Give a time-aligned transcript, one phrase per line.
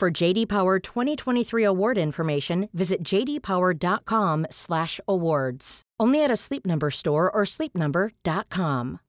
[0.00, 5.82] For JD Power 2023 award information, visit jdpower.com/awards.
[6.00, 9.00] Only at a Sleep Number store or sleepnumber.com.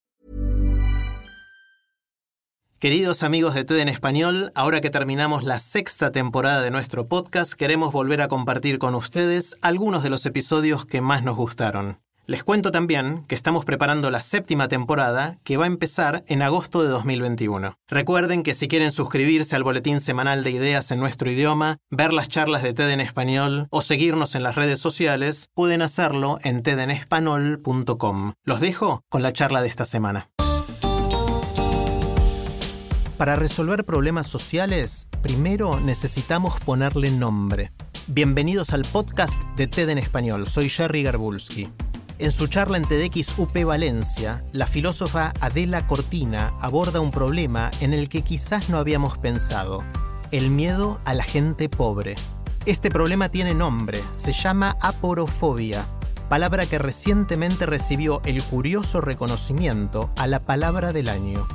[2.80, 7.54] Queridos amigos de TED en Español, ahora que terminamos la sexta temporada de nuestro podcast,
[7.54, 12.02] queremos volver a compartir con ustedes algunos de los episodios que más nos gustaron.
[12.32, 16.82] Les cuento también que estamos preparando la séptima temporada que va a empezar en agosto
[16.82, 17.74] de 2021.
[17.90, 22.30] Recuerden que si quieren suscribirse al boletín semanal de ideas en nuestro idioma, ver las
[22.30, 28.32] charlas de TED en español o seguirnos en las redes sociales, pueden hacerlo en tedenespanol.com.
[28.46, 30.30] Los dejo con la charla de esta semana.
[33.18, 37.74] Para resolver problemas sociales, primero necesitamos ponerle nombre.
[38.08, 40.48] Bienvenidos al podcast de TED en Español.
[40.48, 41.70] Soy Jerry Garbulski.
[42.22, 47.96] En su charla en TEDx UP Valencia, la filósofa Adela Cortina aborda un problema en
[47.96, 49.84] el que quizás no habíamos pensado,
[50.32, 52.14] el miedo a la gente pobre.
[52.68, 55.88] Este problema tiene nombre, se llama aporofobia,
[56.30, 61.48] palabra que recientemente recibió el curioso reconocimiento a la palabra del año.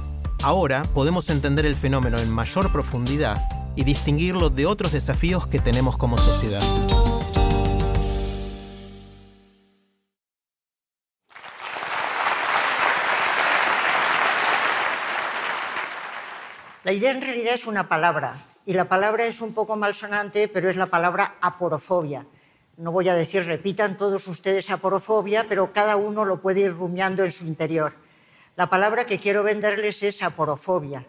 [0.42, 3.41] Ahora podemos entender el fenómeno en mayor profundidad
[3.77, 6.64] y distinguirlo de otros desafíos que tenemos como sociedad.
[16.87, 20.70] La idea en realidad es una palabra y la palabra es un poco malsonante, pero
[20.70, 22.25] es la palabra aporofobia.
[22.77, 27.25] No voy a decir repitan todos ustedes aporofobia, pero cada uno lo puede ir rumiando
[27.25, 27.95] en su interior.
[28.55, 31.05] La palabra que quiero venderles es aporofobia.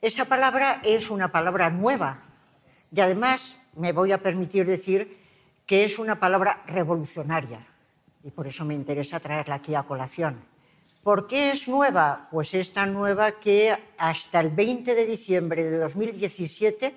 [0.00, 2.22] Esa palabra es una palabra nueva
[2.90, 5.18] y además me voy a permitir decir
[5.66, 7.66] que es una palabra revolucionaria
[8.24, 10.49] y por eso me interesa traerla aquí a colación.
[11.02, 12.28] ¿Por qué es nueva?
[12.30, 16.94] Pues es tan nueva que hasta el 20 de diciembre de 2017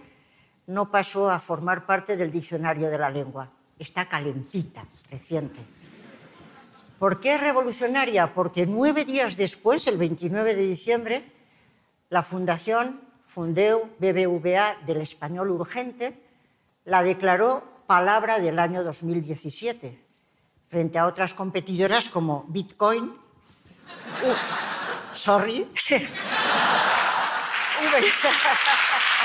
[0.68, 3.50] no pasó a formar parte del diccionario de la lengua.
[3.80, 5.62] Está calentita, reciente.
[7.00, 8.34] ¿Por qué es revolucionaria?
[8.34, 11.24] Porque nueve días después, el 29 de diciembre,
[12.10, 16.14] la Fundación Fundeu BBVA del Español Urgente
[16.84, 19.98] la declaró palabra del año 2017,
[20.68, 23.23] frente a otras competidoras como Bitcoin,
[24.24, 25.68] uh, sorry,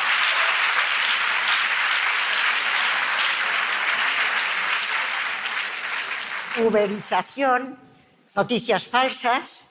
[6.60, 7.78] uberización,
[8.34, 9.62] noticias falsas.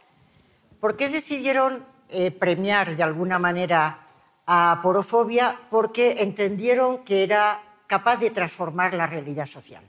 [0.80, 4.00] ¿Por qué decidieron eh, premiar de alguna manera
[4.46, 5.60] a Porofobia?
[5.70, 9.84] Porque entendieron que era capaz de transformar la realidad social.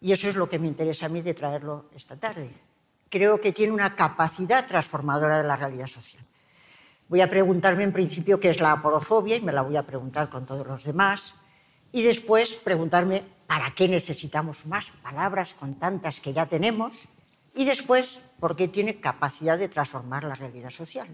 [0.00, 2.50] Y eso es lo que me interesa a mí de traerlo esta tarde.
[3.08, 6.24] Creo que tiene una capacidad transformadora de la realidad social.
[7.08, 10.28] Voy a preguntarme en principio qué es la aporofobia y me la voy a preguntar
[10.28, 11.34] con todos los demás.
[11.92, 17.08] Y después preguntarme ¿para qué necesitamos más palabras con tantas que ya tenemos?
[17.54, 21.08] Y después, ¿por qué tiene capacidad de transformar la realidad social?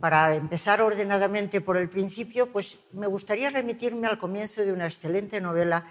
[0.00, 5.40] Para empezar ordenadamente por el principio, pues me gustaría remitirme al comienzo de una excelente
[5.40, 5.84] novela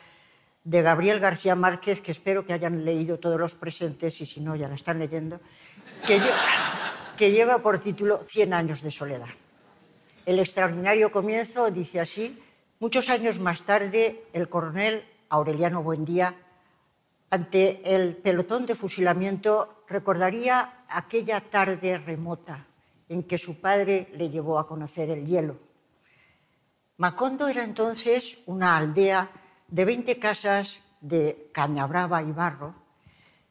[0.66, 4.56] de Gabriel García Márquez, que espero que hayan leído todos los presentes y si no
[4.56, 5.40] ya la están leyendo,
[6.06, 9.30] que lleva, que lleva por título Cien años de soledad.
[10.26, 12.42] El extraordinario comienzo dice así,
[12.80, 16.34] muchos años más tarde el coronel Aureliano Buendía,
[17.30, 22.66] ante el pelotón de fusilamiento, recordaría aquella tarde remota
[23.08, 25.58] en que su padre le llevó a conocer el hielo.
[26.98, 29.30] Macondo era entonces una aldea
[29.68, 32.76] de 20 casas de caña brava y barro,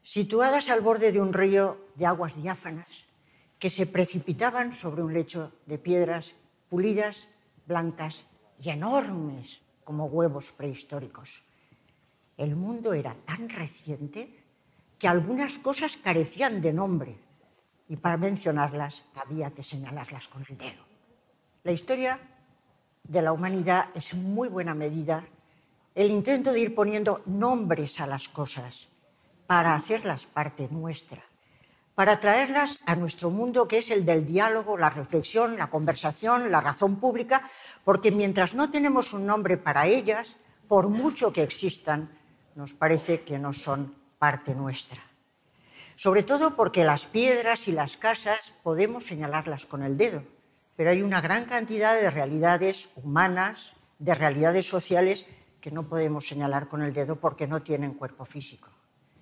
[0.02, 3.04] situadas al borde de un río de aguas diáfanas
[3.58, 6.34] que se precipitaban sobre un lecho de piedras
[6.68, 7.28] pulidas,
[7.66, 8.26] blancas
[8.60, 11.44] y enormes como huevos prehistóricos
[12.36, 14.42] el mundo era tan reciente
[14.98, 17.16] que algunas cosas carecían de nombre
[17.88, 20.82] y para mencionarlas había que señalarlas con el dedo.
[21.62, 22.18] La historia
[23.04, 25.26] de la humanidad es muy buena medida
[25.94, 28.88] el intento de ir poniendo nombres a las cosas
[29.46, 31.22] para hacerlas parte nuestra,
[31.94, 36.60] para traerlas a nuestro mundo que es el del diálogo, la reflexión, la conversación, la
[36.60, 37.48] razón pública,
[37.84, 40.36] porque mientras no tenemos un nombre para ellas,
[40.66, 42.10] por mucho que existan,
[42.56, 45.02] nos parece que no son parte nuestra.
[45.96, 50.24] Sobre todo porque las piedras y las casas podemos señalarlas con el dedo,
[50.74, 55.26] pero hay una gran cantidad de realidades humanas, de realidades sociales
[55.64, 58.68] que no podemos señalar con el dedo porque no tienen cuerpo físico.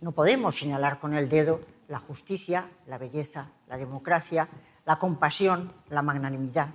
[0.00, 4.48] No podemos señalar con el dedo la justicia, la belleza, la democracia,
[4.84, 6.70] la compasión, la magnanimidad.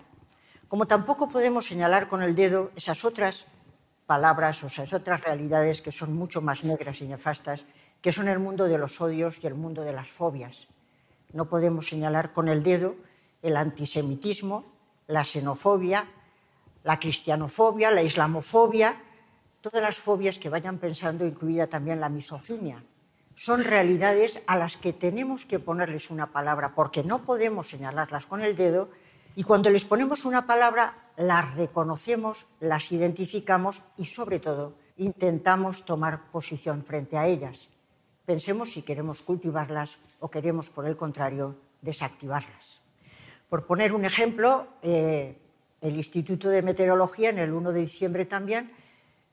[0.70, 3.46] Como tampoco podemos señalar con el dedo esas otras
[4.06, 7.66] palabras o esas otras realidades que son mucho más negras y nefastas,
[8.02, 10.68] que son el mundo de los odios y el mundo de las fobias.
[11.34, 12.96] No podemos señalar con el dedo
[13.42, 14.64] el antisemitismo,
[15.08, 16.06] la xenofobia,
[16.86, 18.96] la cristianofobia, la islamofobia,
[19.70, 22.84] todas las fobias que vayan pensando, incluida también la misoginia.
[23.36, 28.42] Son realidades a las que tenemos que ponerles una palabra porque no podemos señalarlas con
[28.42, 28.90] el dedo
[29.36, 36.32] y cuando les ponemos una palabra las reconocemos, las identificamos y sobre todo intentamos tomar
[36.32, 37.68] posición frente a ellas.
[38.26, 42.82] Pensemos si queremos cultivarlas o queremos, por el contrario, desactivarlas.
[43.50, 45.38] Por poner un ejemplo, eh,
[45.82, 48.72] el Instituto de Meteorología en el 1 de diciembre también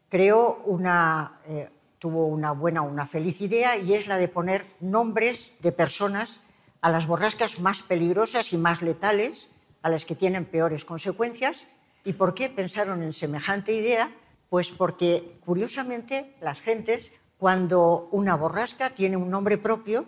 [0.09, 5.57] creó una, eh, tuvo una buena, una feliz idea y es la de poner nombres
[5.61, 6.41] de personas
[6.81, 9.49] a las borrascas más peligrosas y más letales,
[9.83, 11.67] a las que tienen peores consecuencias.
[12.05, 14.11] ¿Y por qué pensaron en semejante idea?
[14.51, 20.05] Pues porque, curiosamente, las gentes, cuando una borrasca tiene un nombre propio,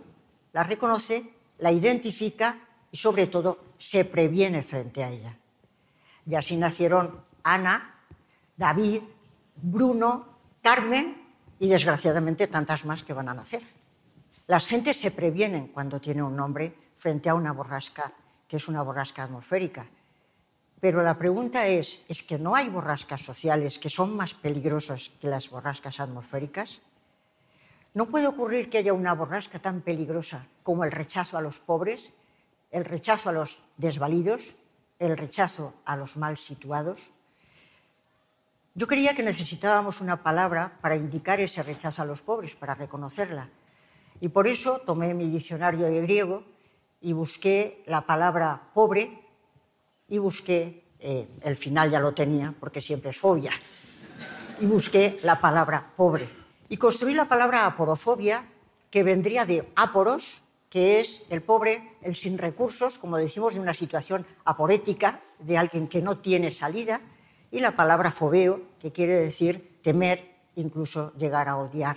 [0.52, 2.58] la reconoce, la identifica
[2.92, 5.36] y, sobre todo, se previene frente a ella.
[6.26, 8.00] Y así nacieron Ana,
[8.56, 9.00] David,
[9.56, 11.26] Bruno, Carmen
[11.58, 13.62] y desgraciadamente tantas más que van a nacer.
[14.46, 18.12] Las gentes se previenen cuando tiene un nombre frente a una borrasca
[18.46, 19.86] que es una borrasca atmosférica.
[20.80, 25.28] Pero la pregunta es, ¿es que no hay borrascas sociales que son más peligrosas que
[25.28, 26.80] las borrascas atmosféricas?
[27.94, 32.12] ¿No puede ocurrir que haya una borrasca tan peligrosa como el rechazo a los pobres,
[32.70, 34.54] el rechazo a los desvalidos,
[34.98, 37.10] el rechazo a los mal situados?
[38.76, 43.48] Yo creía que necesitábamos una palabra para indicar ese rechazo a los pobres, para reconocerla.
[44.20, 46.44] Y por eso tomé mi diccionario de griego
[47.00, 49.18] y busqué la palabra pobre
[50.08, 53.50] y busqué, eh, el final ya lo tenía porque siempre es fobia,
[54.60, 56.28] y busqué la palabra pobre.
[56.68, 58.44] Y construí la palabra aporofobia,
[58.90, 63.72] que vendría de aporos, que es el pobre, el sin recursos, como decimos, de una
[63.72, 67.00] situación aporética, de alguien que no tiene salida,
[67.56, 70.22] y la palabra fobeo, que quiere decir temer,
[70.56, 71.96] incluso llegar a odiar.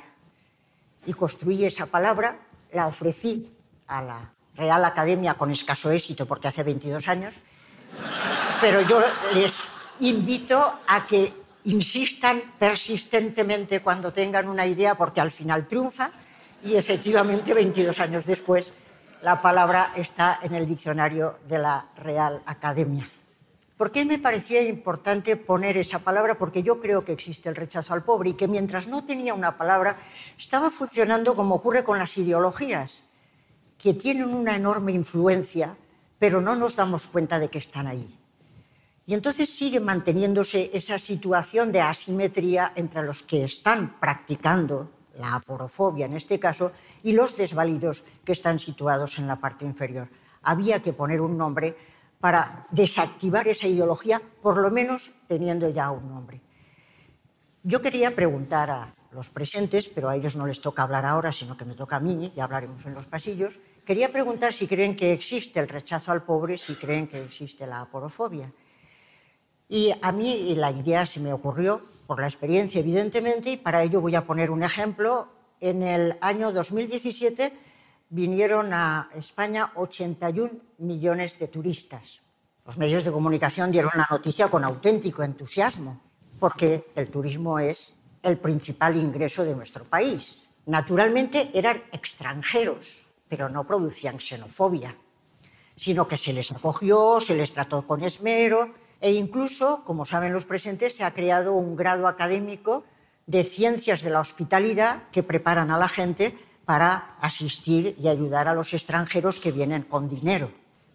[1.05, 2.39] Y construí esa palabra,
[2.71, 3.53] la ofrecí
[3.87, 7.33] a la Real Academia con escaso éxito, porque hace 22 años,
[8.61, 9.01] pero yo
[9.33, 9.53] les
[9.99, 11.33] invito a que
[11.65, 16.09] insistan persistentemente cuando tengan una idea, porque al final triunfa,
[16.63, 18.71] y efectivamente 22 años después
[19.23, 23.05] la palabra está en el diccionario de la Real Academia.
[23.79, 26.37] ¿Por qué me parecía importante poner esa palabra?
[26.37, 29.57] Porque yo creo que existe el rechazo al pobre y que mientras no tenía una
[29.57, 29.95] palabra
[30.37, 33.03] estaba funcionando como ocurre con las ideologías,
[33.77, 35.77] que tienen una enorme influencia,
[36.19, 38.05] pero no nos damos cuenta de que están ahí.
[39.05, 46.05] Y entonces sigue manteniéndose esa situación de asimetría entre los que están practicando la aporofobia
[46.05, 50.09] en este caso y los desvalidos que están situados en la parte inferior.
[50.43, 51.77] Había que poner un nombre
[52.19, 56.41] para desactivar esa ideología, por lo menos teniendo ya un nombre.
[57.63, 61.57] Yo quería preguntar a los presentes, pero a ellos no les toca hablar ahora, sino
[61.57, 63.59] que me toca a mí, y hablaremos en los pasillos.
[63.85, 67.81] Quería preguntar si creen que existe el rechazo al pobre, si creen que existe la
[67.81, 68.51] aporofobia.
[69.67, 74.01] Y a mí la idea se me ocurrió por la experiencia, evidentemente, y para ello
[74.01, 75.27] voy a poner un ejemplo.
[75.61, 77.51] En el año 2017
[78.09, 82.21] vinieron a España 81 millones de turistas.
[82.65, 86.01] Los medios de comunicación dieron la noticia con auténtico entusiasmo,
[86.39, 90.49] porque el turismo es el principal ingreso de nuestro país.
[90.65, 94.95] Naturalmente eran extranjeros, pero no producían xenofobia,
[95.75, 100.45] sino que se les acogió, se les trató con esmero e incluso, como saben los
[100.45, 102.83] presentes, se ha creado un grado académico
[103.27, 106.35] de ciencias de la hospitalidad que preparan a la gente
[106.69, 110.51] para asistir y ayudar a los extranjeros que vienen con dinero.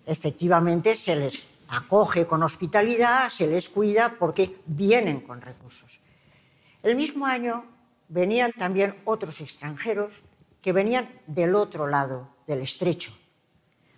[0.06, 5.98] Efectivamente, se les acoge con hospitalidad, se les cuida porque vienen con recursos.
[6.80, 7.64] El mismo año
[8.06, 10.22] venían también otros extranjeros
[10.62, 13.10] que venían del otro lado del estrecho,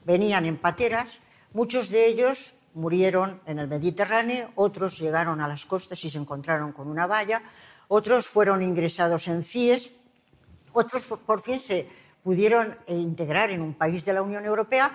[0.06, 1.20] venían en pateras,
[1.52, 6.72] muchos de ellos murieron en el Mediterráneo, otros llegaron a las costas y se encontraron
[6.72, 7.42] con una valla,
[7.88, 9.90] otros fueron ingresados en CIES,
[10.76, 11.88] otros por fin se
[12.22, 14.92] pudieron integrar en un país de la Unión Europea,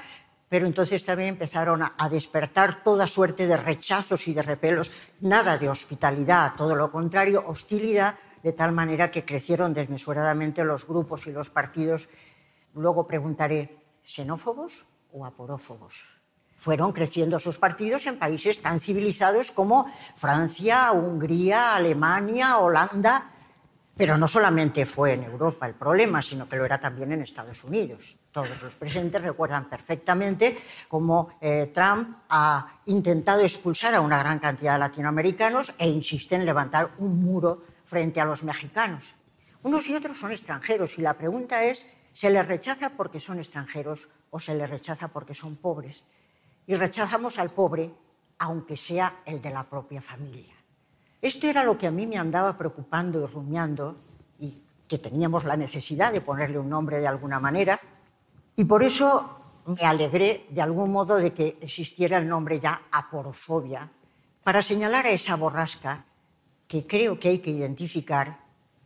[0.47, 5.69] pero entonces también empezaron a, despertar toda suerte de rechazos y de repelos, nada de
[5.69, 11.49] hospitalidad, todo lo contrario, hostilidad, de tal manera que crecieron desmesuradamente los grupos y los
[11.49, 12.09] partidos.
[12.75, 16.03] Luego preguntaré, ¿xenófobos o aporófobos?
[16.57, 23.31] Fueron creciendo sus partidos en países tan civilizados como Francia, Hungría, Alemania, Holanda,
[24.01, 27.63] pero no solamente fue en Europa el problema, sino que lo era también en Estados
[27.63, 28.17] Unidos.
[28.31, 34.73] Todos los presentes recuerdan perfectamente cómo eh, Trump ha intentado expulsar a una gran cantidad
[34.73, 39.13] de latinoamericanos e insiste en levantar un muro frente a los mexicanos.
[39.61, 44.09] Unos y otros son extranjeros y la pregunta es, ¿se les rechaza porque son extranjeros
[44.31, 46.05] o se les rechaza porque son pobres?
[46.65, 47.93] Y rechazamos al pobre
[48.39, 50.55] aunque sea el de la propia familia.
[51.21, 53.95] Esto era lo que a mí me andaba preocupando y rumiando
[54.39, 57.79] y que teníamos la necesidad de ponerle un nombre de alguna manera.
[58.55, 63.89] Y por eso me alegré de algún modo de que existiera el nombre ya aporofobia,
[64.43, 66.05] para señalar a esa borrasca
[66.67, 68.39] que creo que hay que identificar,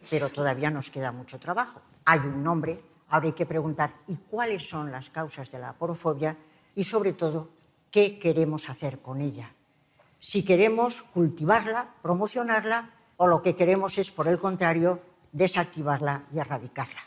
[0.10, 1.80] pero todavía nos queda mucho trabajo.
[2.04, 6.36] Hay un nombre, ahora hay que preguntar ¿y cuáles son las causas de la aporofobia?
[6.75, 7.50] Y sobre todo,
[7.89, 9.54] ¿qué queremos hacer con ella?
[10.25, 15.00] Si queremos cultivarla, promocionarla, o lo que queremos es, por el contrario,
[15.32, 17.01] desactivarla y erradicarla.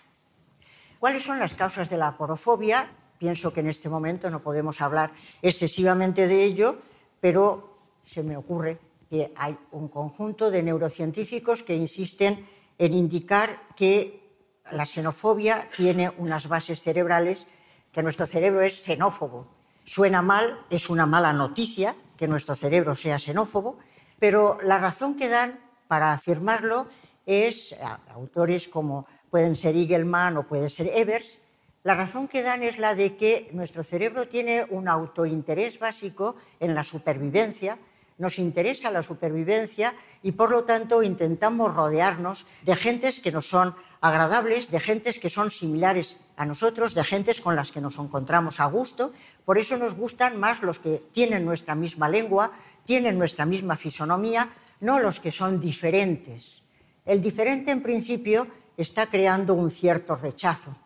[1.01, 2.87] ¿Cuáles son las causas de la aporofobia?
[3.19, 5.11] Pienso que en este momento no podemos hablar
[5.43, 6.79] excesivamente de ello,
[7.21, 8.79] pero se me ocurre
[9.11, 12.47] que hay un conjunto de neurocientíficos que insisten
[12.79, 14.23] en indicar que
[14.71, 17.49] la xenofobia tiene unas bases cerebrales,
[17.91, 19.49] que nuestro cerebro es xenófobo.
[19.85, 23.79] Suena mal, es una mala noticia que nuestro cerebro sea xenófobo,
[24.19, 25.57] pero la razón que dan
[25.87, 26.91] para afirmarlo
[27.25, 27.77] es,
[28.13, 31.41] autores como pueden ser Igelman o puede ser Evers,
[31.85, 36.75] la razón que dan es la de que nuestro cerebro tiene un autointerés básico en
[36.75, 37.79] la supervivencia,
[38.19, 43.77] nos interesa la supervivencia y por lo tanto intentamos rodearnos de gentes que nos son
[44.01, 48.61] agradables, de gentes que son similares a nosotros, de gentes con las que nos encontramos
[48.61, 49.13] a gusto.
[49.49, 52.52] Por eso nos gustan más los que tienen nuestra misma lengua,
[52.85, 54.50] tienen nuestra misma fisonomía,
[54.81, 56.61] no los que son diferentes.
[57.07, 60.76] El diferente en principio está creando un cierto rechazo.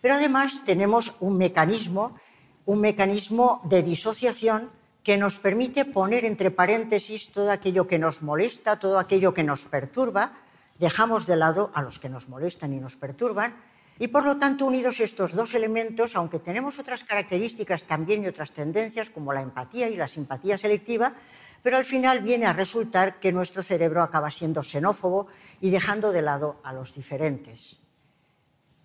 [0.00, 2.16] Pero además tenemos un mecanismo,
[2.64, 4.70] un mecanismo de disociación
[5.02, 9.66] que nos permite poner entre paréntesis todo aquello que nos molesta, todo aquello que nos
[9.66, 10.32] perturba,
[10.78, 13.52] dejamos de lado a los que nos molestan y nos perturban,
[13.98, 18.52] y por lo tanto, unidos estos dos elementos, aunque tenemos otras características también y otras
[18.52, 21.14] tendencias, como la empatía y la simpatía selectiva,
[21.62, 25.28] pero al final viene a resultar que nuestro cerebro acaba siendo xenófobo
[25.60, 27.78] y dejando de lado a los diferentes.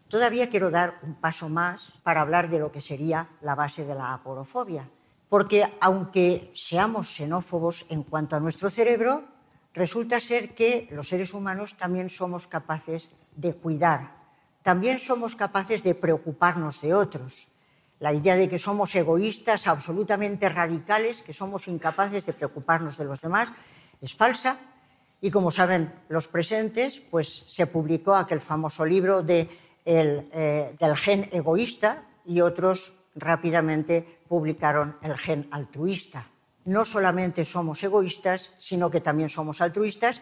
[0.07, 3.95] Todavía quiero dar un paso más para hablar de lo que sería la base de
[3.95, 4.89] la aporofobia,
[5.27, 9.25] porque aunque seamos xenófobos en cuanto a nuestro cerebro,
[9.73, 14.18] resulta ser que los seres humanos también somos capaces de cuidar,
[14.69, 17.47] también somos capaces de preocuparnos de otros
[17.99, 23.19] la idea de que somos egoístas, absolutamente radicales, que somos incapaces de preocuparnos de los
[23.19, 23.51] demás,
[23.99, 24.59] es falsa.
[25.21, 32.03] Y como saben los presentes, pues se publicó aquel famoso libro eh, del gen egoísta
[32.23, 36.27] y otros rápidamente publicaron el gen altruista.
[36.65, 40.21] No solamente somos egoístas, sino que también somos altruistas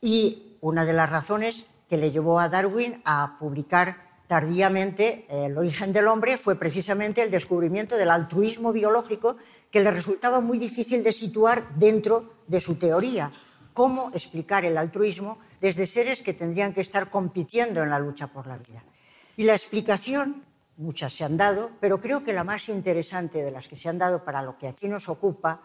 [0.00, 5.58] y una de las razones que le llevó a Darwin a publicar tardíamente eh, el
[5.58, 9.36] origen del hombre fue precisamente el descubrimiento del altruismo biológico
[9.72, 13.32] que le resultaba muy difícil de situar dentro de su teoría.
[13.74, 18.46] ¿Cómo explicar el altruismo desde seres que tendrían que estar compitiendo en la lucha por
[18.46, 18.84] la vida?
[19.36, 20.44] Y la explicación,
[20.76, 23.98] muchas se han dado, pero creo que la más interesante de las que se han
[23.98, 25.62] dado para lo que aquí nos ocupa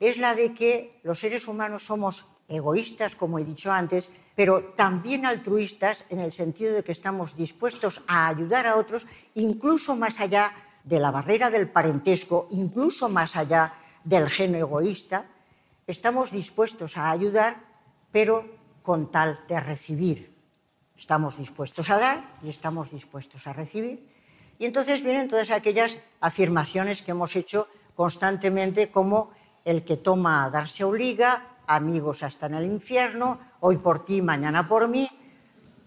[0.00, 5.26] es la de que los seres humanos somos egoístas, como he dicho antes, pero también
[5.26, 10.52] altruistas en el sentido de que estamos dispuestos a ayudar a otros, incluso más allá
[10.84, 13.74] de la barrera del parentesco, incluso más allá
[14.04, 15.26] del gen egoísta,
[15.86, 17.56] estamos dispuestos a ayudar,
[18.12, 18.46] pero
[18.82, 20.36] con tal de recibir.
[20.96, 24.08] Estamos dispuestos a dar y estamos dispuestos a recibir.
[24.58, 29.30] Y entonces vienen todas aquellas afirmaciones que hemos hecho constantemente como
[29.64, 34.68] el que toma a darse obliga, amigos hasta en el infierno, hoy por ti, mañana
[34.68, 35.08] por mí.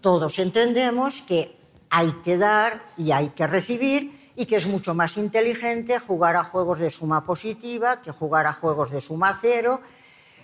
[0.00, 1.56] Todos entendemos que
[1.90, 6.44] hay que dar y hay que recibir y que es mucho más inteligente jugar a
[6.44, 9.80] juegos de suma positiva que jugar a juegos de suma cero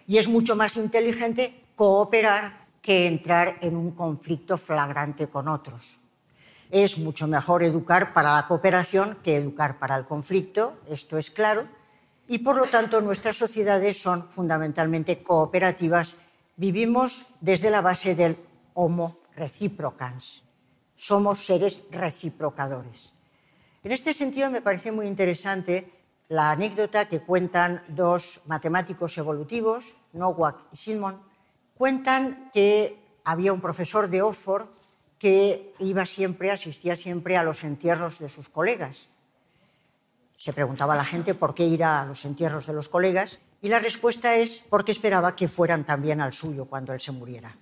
[0.07, 5.99] y es mucho más inteligente cooperar que entrar en un conflicto flagrante con otros.
[6.71, 11.67] Es mucho mejor educar para la cooperación que educar para el conflicto, esto es claro,
[12.29, 16.17] y por lo tanto nuestras sociedades son fundamentalmente cooperativas.
[16.57, 18.37] Vivimos desde la base del
[18.75, 20.43] homo reciprocans.
[20.97, 23.13] Somos seres reciprocadores.
[23.85, 25.93] En este sentido me parece muy interesante
[26.29, 31.21] la anécdota que cuentan dos matemáticos evolutivos, Nowak y Simon.
[31.77, 34.67] Cuentan que había un profesor de Oxford
[35.19, 39.09] que iba siempre, asistía siempre a los entierros de sus colegas.
[40.37, 43.69] Se preguntaba a la gente por qué ir a los entierros de los colegas y
[43.69, 47.55] la respuesta es porque esperaba que fueran también al suyo cuando él se muriera.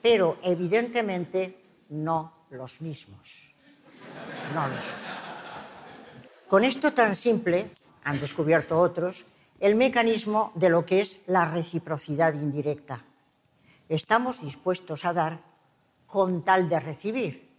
[0.00, 3.52] Pero evidentemente no los mismos.
[4.54, 5.00] No los mismos.
[6.48, 7.70] Con esto tan simple,
[8.04, 9.26] han descubierto otros,
[9.60, 13.04] el mecanismo de lo que es la reciprocidad indirecta
[13.94, 15.40] estamos dispuestos a dar
[16.06, 17.51] con tal de recibir.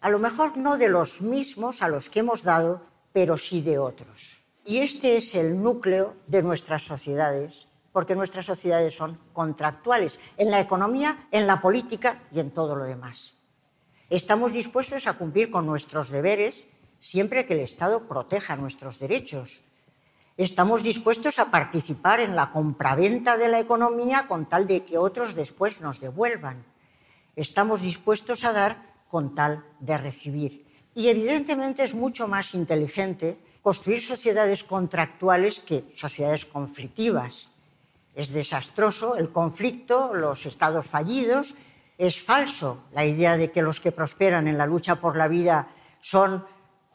[0.00, 3.78] A lo mejor no de los mismos a los que hemos dado, pero sí de
[3.78, 4.44] otros.
[4.64, 10.60] Y este es el núcleo de nuestras sociedades, porque nuestras sociedades son contractuales en la
[10.60, 13.34] economía, en la política y en todo lo demás.
[14.10, 16.66] Estamos dispuestos a cumplir con nuestros deberes
[17.00, 19.62] siempre que el Estado proteja nuestros derechos,
[20.38, 25.34] Estamos dispuestos a participar en la compraventa de la economía con tal de que otros
[25.34, 26.64] después nos devuelvan.
[27.34, 30.66] Estamos dispuestos a dar con tal de recibir.
[30.94, 37.48] Y evidentemente es mucho más inteligente construir sociedades contractuales que sociedades conflictivas.
[38.14, 41.54] Es desastroso el conflicto, los estados fallidos.
[41.98, 45.68] Es falso la idea de que los que prosperan en la lucha por la vida
[46.00, 46.44] son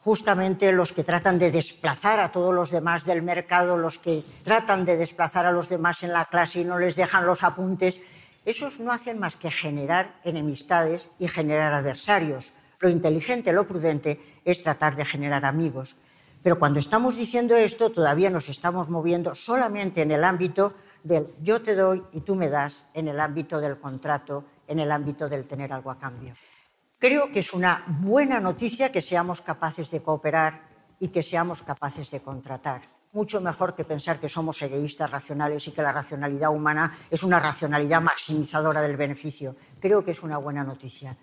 [0.04, 4.84] justamente los que tratan de desplazar a todos los demás del mercado, los que tratan
[4.84, 8.02] de desplazar a los demás en la clase y no les dejan los apuntes,
[8.44, 12.52] esos no hacen más que generar enemistades y generar adversarios.
[12.80, 15.96] Lo inteligente, lo prudente es tratar de generar amigos.
[16.42, 21.62] Pero cuando estamos diciendo esto, todavía nos estamos moviendo solamente en el ámbito del yo
[21.62, 25.46] te doy y tú me das, en el ámbito del contrato, en el ámbito del
[25.46, 26.34] tener algo a cambio.
[26.98, 30.62] Creo que es una buena noticia que seamos capaces de cooperar
[31.00, 32.82] y que seamos capaces de contratar.
[33.14, 37.38] Mucho mejor que pensar que somos egoístas racionales y que la racionalidad humana es una
[37.38, 39.54] racionalidad maximizadora del beneficio.
[39.78, 41.16] Creo que es una buena noticia.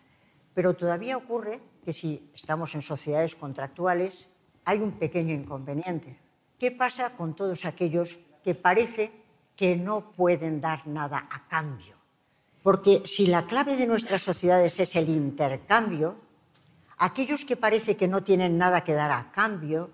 [0.53, 4.29] Pero todavía ocurre que si estamos en sociedades contractuales
[4.63, 6.17] hay un pequeño inconveniente.
[6.57, 9.11] ¿Qué pasa con todos aquellos que parece
[9.57, 11.95] que no pueden dar nada a cambio?
[12.63, 16.15] Porque si la clave de nuestras sociedades es el intercambio,
[16.99, 19.89] aquellos que parece que no tienen nada que dar a cambio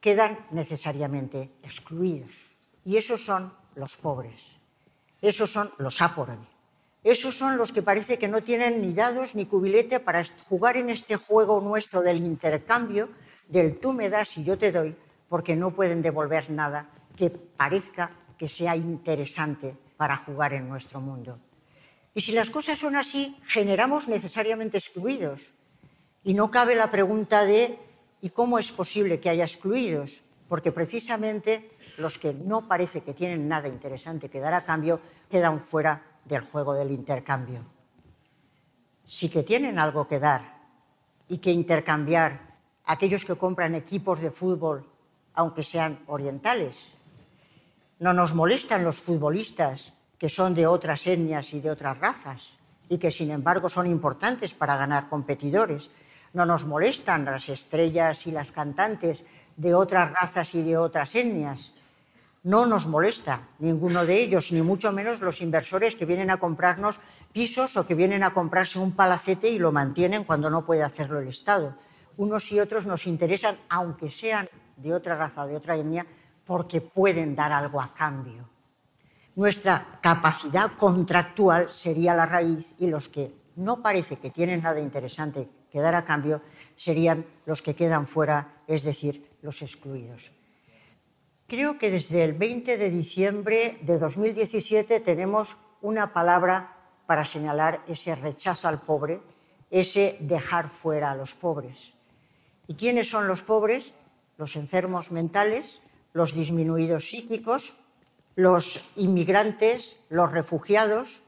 [0.00, 2.32] quedan necesariamente excluidos.
[2.84, 4.56] Y esos son los pobres,
[5.20, 6.38] esos son los áporos,
[7.02, 10.90] esos son los que parece que no tienen ni dados ni cubilete para jugar en
[10.90, 13.08] este juego nuestro del intercambio,
[13.48, 14.96] del tú me das y yo te doy,
[15.28, 21.38] porque no pueden devolver nada que parezca que sea interesante para jugar en nuestro mundo.
[22.14, 25.52] Y si las cosas son así, generamos necesariamente excluidos.
[26.24, 27.78] Y no cabe la pregunta de
[28.20, 30.22] ¿y cómo es posible que haya excluidos?
[30.48, 35.60] Porque precisamente los que no parece que tienen nada interesante que dar a cambio quedan
[35.60, 37.64] fuera del juego del intercambio.
[39.04, 40.60] Sí que tienen algo que dar
[41.28, 44.86] y que intercambiar aquellos que compran equipos de fútbol,
[45.34, 46.88] aunque sean orientales.
[47.98, 52.54] No nos molestan los futbolistas que son de otras etnias y de otras razas
[52.88, 55.90] y que sin embargo son importantes para ganar competidores.
[56.32, 59.24] No nos molestan las estrellas y las cantantes
[59.56, 61.74] de otras razas y de otras etnias.
[62.42, 67.00] No nos molesta ninguno de ellos, ni mucho menos los inversores que vienen a comprarnos
[67.32, 71.20] pisos o que vienen a comprarse un palacete y lo mantienen cuando no puede hacerlo
[71.20, 71.76] el Estado.
[72.16, 76.06] Unos y otros nos interesan, aunque sean de otra raza o de otra etnia,
[76.46, 78.48] porque pueden dar algo a cambio
[79.40, 85.48] nuestra capacidad contractual sería la raíz y los que no parece que tienen nada interesante
[85.78, 86.42] dar a cambio
[86.74, 90.32] serían los que quedan fuera, es decir, los excluidos.
[91.46, 98.14] Creo que desde el 20 de diciembre de 2017 tenemos una palabra para señalar ese
[98.14, 99.20] rechazo al pobre,
[99.70, 101.92] ese dejar fuera a los pobres.
[102.66, 103.94] ¿Y quiénes son los pobres?
[104.36, 107.78] Los enfermos mentales, los disminuidos psíquicos,
[108.36, 111.22] los inmigrantes, los refugiados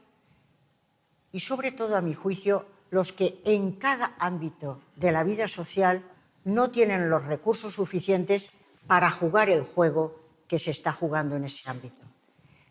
[1.33, 6.03] y sobre todo, a mi juicio, los que en cada ámbito de la vida social
[6.45, 8.51] no tienen los recursos suficientes
[8.85, 12.03] para jugar el juego que se está jugando en ese ámbito.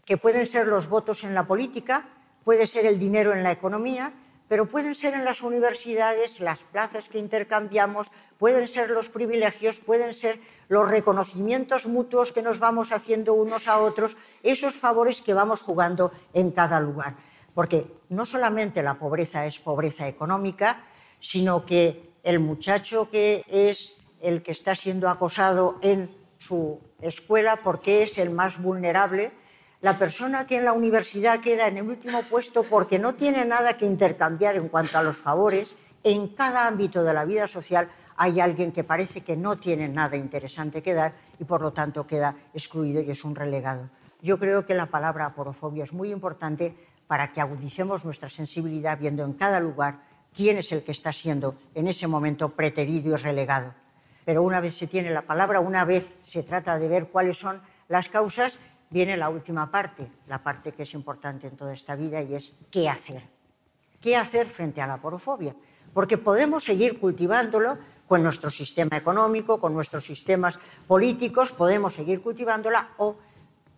[0.05, 2.07] Que pueden ser los votos en la política,
[2.45, 4.13] puede ser el dinero en la economía,
[4.47, 10.15] pero pueden ser en las universidades, las plazas que intercambiamos, pueden ser los privilegios, pueden
[10.15, 15.63] ser los reconocimientos mutuos que nos vamos haciendo unos a otros, esos favores que vamos
[15.63, 17.17] jugando en cada lugar.
[17.55, 20.85] Porque no solamente la pobreza es pobreza económica,
[21.19, 28.03] sino que el muchacho que es el que está siendo acosado en su escuela porque
[28.03, 29.33] es el más vulnerable,
[29.81, 33.79] la persona que en la universidad queda en el último puesto porque no tiene nada
[33.79, 38.41] que intercambiar en cuanto a los favores, en cada ámbito de la vida social hay
[38.41, 42.37] alguien que parece que no tiene nada interesante que dar y por lo tanto queda
[42.53, 43.89] excluido y es un relegado.
[44.21, 46.77] Yo creo que la palabra aporofobia es muy importante
[47.13, 50.01] para que agudicemos nuestra sensibilidad viendo en cada lugar
[50.35, 53.75] quién es el que está siendo en ese momento preterido y relegado.
[54.25, 57.61] Pero una vez se tiene la palabra, una vez se trata de ver cuáles son
[57.91, 62.23] las causas, viene la última parte, la parte que es importante en toda esta vida
[62.23, 63.23] y es qué hacer.
[64.01, 65.55] ¿Qué hacer frente a la porofobia?
[65.93, 67.77] Porque podemos seguir cultivándolo
[68.09, 73.17] con nuestro sistema económico, con nuestros sistemas políticos, podemos seguir cultivándola o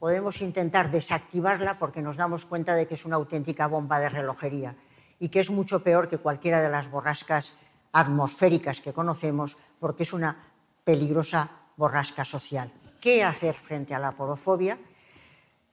[0.04, 4.76] podemos intentar desactivarla porque nos damos cuenta de que es una auténtica bomba de relojería
[5.18, 7.54] y que es mucho peor que cualquiera de las borrascas
[7.90, 10.36] atmosféricas que conocemos porque es una
[10.84, 12.70] peligrosa borrasca social.
[13.00, 14.76] ¿Qué hacer frente a la porofobia?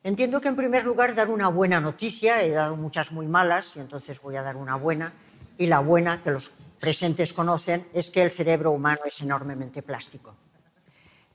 [0.02, 3.82] Entiendo que en primer lugar dar una buena noticia, he dado muchas muy malas y
[3.82, 5.12] entonces voy a dar una buena,
[5.58, 10.38] y la buena que los presentes conocen es que el cerebro humano es enormemente plástico.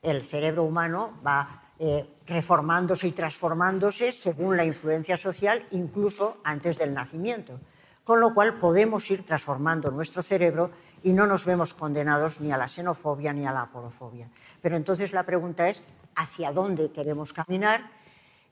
[0.00, 6.94] El cerebro humano va eh, reformándose y transformándose según la influencia social, incluso antes del
[6.94, 7.60] nacimiento
[8.06, 10.70] con lo cual podemos ir transformando nuestro cerebro
[11.02, 14.30] y no nos vemos condenados ni a la xenofobia ni a la aporofobia.
[14.62, 15.82] Pero entonces la pregunta es,
[16.14, 17.90] ¿hacia dónde queremos caminar?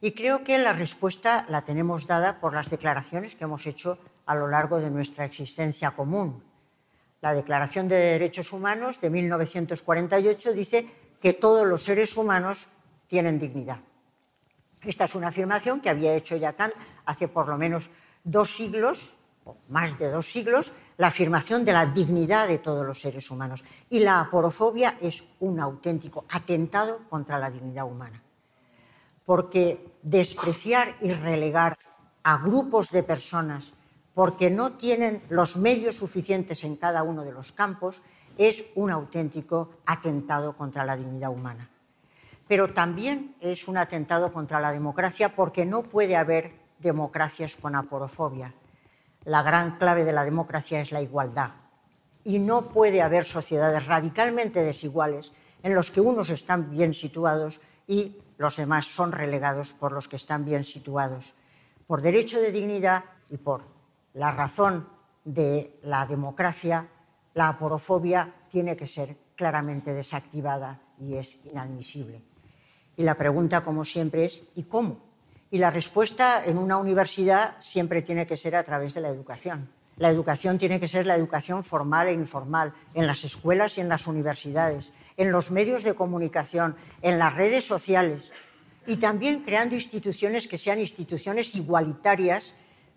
[0.01, 4.35] Y creo que la respuesta la tenemos dada por las declaraciones que hemos hecho a
[4.35, 6.43] lo largo de nuestra existencia común.
[7.21, 10.85] La Declaración de Derechos Humanos de 1948 dice
[11.23, 12.67] que todos los seres humanos
[13.07, 13.81] tienen dignidad.
[14.83, 16.75] Esta es una afirmación que había hecho ya Kant
[17.07, 17.91] hace por lo menos
[18.23, 19.17] dos siglos
[19.69, 23.65] más de dos siglos, la afirmación de la dignidad de todos los seres humanos.
[23.91, 28.23] Y la aporofobia es un auténtico atentado contra la dignidad humana.
[29.25, 31.77] Porque despreciar y relegar
[32.23, 33.73] a grupos de personas
[34.15, 38.03] porque no tienen los medios suficientes en cada uno de los campos
[38.39, 41.69] es un auténtico atentado contra la dignidad humana.
[42.55, 48.55] Pero también es un atentado contra la democracia porque no puede haber democracias con aporofobia
[49.25, 51.51] la gran clave de la democracia es la igualdad.
[52.23, 55.33] Y no puede haber sociedades radicalmente desiguales
[55.65, 60.15] en los que unos están bien situados y los demás son relegados por los que
[60.15, 61.35] están bien situados.
[61.89, 63.65] Por derecho de dignidad y por
[64.13, 64.89] la razón
[65.25, 66.89] de la democracia,
[67.35, 72.34] la aporofobia tiene que ser claramente desactivada y es inadmisible.
[72.97, 74.99] Y la pregunta, como siempre, es ¿y cómo?
[75.51, 79.69] Y la respuesta en una universidad siempre tiene que ser a través de la educación.
[79.97, 83.89] La educación tiene que ser la educación formal e informal, en las escuelas y en
[83.89, 88.33] las universidades, en los medios de comunicación, en las redes sociales
[88.87, 92.55] y también creando instituciones que sean instituciones igualitarias,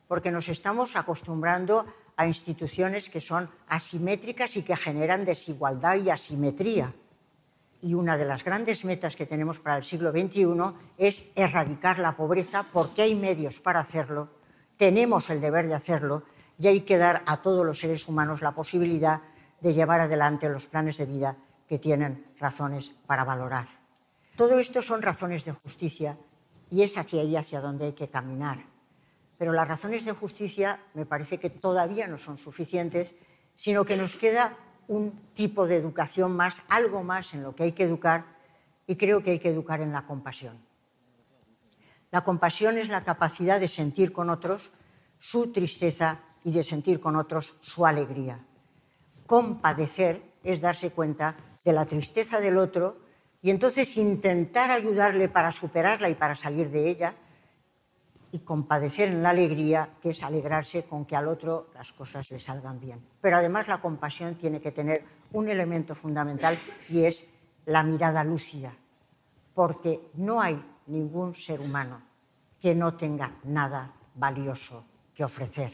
[0.08, 6.94] porque nos estamos acostumbrando a instituciones que son asimétricas y que generan desigualdad y asimetría
[7.82, 12.16] y una de las grandes metas que tenemos para el siglo XXI es erradicar la
[12.16, 14.30] pobreza porque hay medios para hacerlo,
[14.78, 16.24] tenemos el deber de hacerlo
[16.60, 19.22] y hay que dar a todos los seres humanos la posibilidad
[19.62, 21.38] de llevar adelante los planes de vida
[21.68, 23.68] que tienen razones para valorar.
[24.36, 26.18] Todo esto son razones de justicia
[26.70, 28.66] y es hacia ahí hacia donde hay que caminar.
[29.38, 33.16] Pero las razones de justicia me parece que todavía no son suficientes,
[33.56, 37.71] sino que nos queda un tipo de educación más, algo más en lo que hay
[37.73, 38.26] que educar
[38.86, 40.58] y creo que hay que educar en la compasión.
[42.12, 44.71] La compasión es la capacidad de sentir con otros
[45.19, 48.39] su tristeza y de sentir con otros su alegría.
[49.26, 53.00] Compadecer es darse cuenta de la tristeza del otro
[53.41, 57.13] y entonces intentar ayudarle para superarla y para salir de ella
[58.32, 62.40] y compadecer en la alegría, que es alegrarse con que al otro las cosas le
[62.40, 63.02] salgan bien.
[63.22, 66.58] Pero además la compasión tiene que tener un elemento fundamental
[66.90, 67.28] y es
[67.66, 68.74] la mirada lúcida,
[69.54, 72.02] porque no hay ningún ser humano
[72.60, 75.74] que no tenga nada valioso que ofrecer.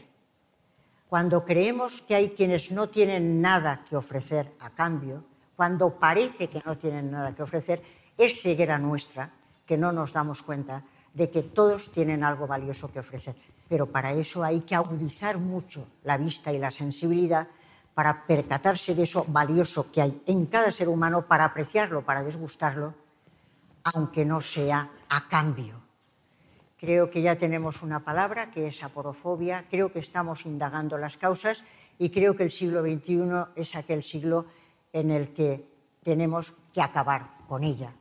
[1.08, 5.24] Cuando creemos que hay quienes no tienen nada que ofrecer a cambio,
[5.56, 7.82] cuando parece que no tienen nada que ofrecer,
[8.18, 9.30] es ceguera nuestra
[9.66, 13.34] que no nos damos cuenta de que todos tienen algo valioso que ofrecer.
[13.68, 17.48] Pero para eso hay que agudizar mucho la vista y la sensibilidad
[17.94, 22.94] para percatarse de eso valioso que hay en cada ser humano, para apreciarlo, para desgustarlo,
[23.84, 25.80] aunque no sea a cambio.
[26.78, 31.64] Creo que ya tenemos una palabra que es aporofobia, creo que estamos indagando las causas
[31.98, 34.46] y creo que el siglo XXI es aquel siglo
[34.92, 35.64] en el que
[36.02, 37.92] tenemos que acabar con ella,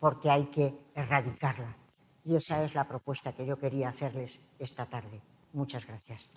[0.00, 1.81] porque hay que erradicarla.
[2.24, 5.20] Y esa es la propuesta que yo quería hacerles esta tarde.
[5.52, 6.30] Muchas gracias.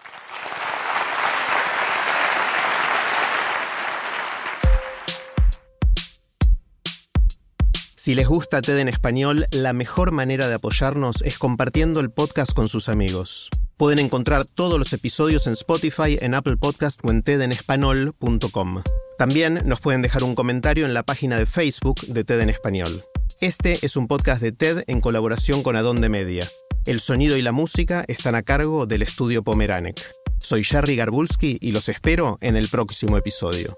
[7.96, 12.54] Si les gusta TED en español, la mejor manera de apoyarnos es compartiendo el podcast
[12.54, 13.50] con sus amigos.
[13.78, 18.84] Pueden encontrar todos los episodios en Spotify, en Apple Podcast o en tedenespanol.com.
[19.18, 23.04] También nos pueden dejar un comentario en la página de Facebook de TED en español.
[23.42, 26.50] Este es un podcast de TED en colaboración con Adonde Media.
[26.86, 30.00] El sonido y la música están a cargo del estudio Pomeranek.
[30.40, 33.78] Soy Jerry Garbulski y los espero en el próximo episodio.